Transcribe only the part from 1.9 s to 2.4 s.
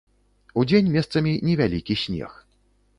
снег.